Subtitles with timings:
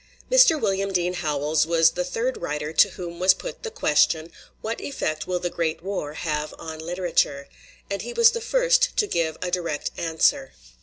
[0.31, 0.59] Mr.
[0.59, 4.31] William Dean Howells was the third writer to whom was put the question,
[4.61, 7.47] "What effect will the Great War have on literature?"
[7.87, 10.53] And he was the first to give a direct answer.